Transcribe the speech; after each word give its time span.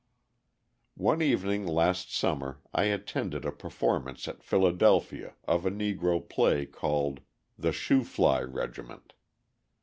One 0.97 1.21
evening 1.21 1.67
last 1.67 2.11
summer 2.11 2.59
I 2.73 2.85
attended 2.85 3.45
a 3.45 3.51
performance 3.51 4.27
at 4.27 4.41
Philadelphia 4.41 5.35
of 5.47 5.63
a 5.63 5.69
Negro 5.69 6.27
play 6.27 6.65
called 6.65 7.19
the 7.55 7.71
"Shoo 7.71 8.03
Fly 8.03 8.41
Regiment." 8.41 9.13